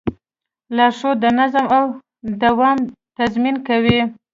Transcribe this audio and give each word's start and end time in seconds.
لارښود 0.75 1.17
د 1.23 1.25
نظم 1.39 1.65
او 1.77 1.85
دوام 2.43 2.77
تضمین 3.17 3.55
کوي. 3.67 3.99